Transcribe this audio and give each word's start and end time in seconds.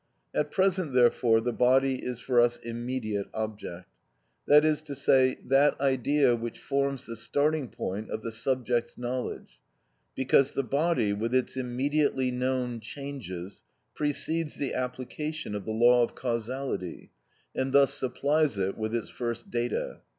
At 0.33 0.49
present 0.49 0.93
therefore 0.93 1.41
the 1.41 1.53
body 1.53 2.03
is 2.03 2.19
for 2.19 2.41
us 2.41 2.57
immediate 2.57 3.27
object; 3.35 3.87
that 4.47 4.65
is 4.65 4.81
to 4.81 4.95
say, 4.95 5.37
that 5.45 5.79
idea 5.79 6.35
which 6.35 6.57
forms 6.57 7.05
the 7.05 7.15
starting 7.15 7.67
point 7.67 8.09
of 8.09 8.23
the 8.23 8.31
subject's 8.31 8.97
knowledge; 8.97 9.59
because 10.15 10.53
the 10.53 10.63
body, 10.63 11.13
with 11.13 11.35
its 11.35 11.55
immediately 11.55 12.31
known 12.31 12.79
changes, 12.79 13.61
precedes 13.93 14.55
the 14.55 14.73
application 14.73 15.53
of 15.53 15.65
the 15.65 15.71
law 15.71 16.01
of 16.01 16.15
causality, 16.15 17.11
and 17.55 17.71
thus 17.71 17.93
supplies 17.93 18.57
it 18.57 18.75
with 18.79 18.95
its 18.95 19.09
first 19.09 19.51
data. 19.51 19.99